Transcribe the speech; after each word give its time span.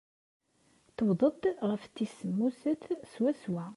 Tewweḍ-d 0.97 1.43
ɣef 1.69 1.81
tis 1.95 2.11
semmuset 2.19 2.83
swaswa. 3.11 3.65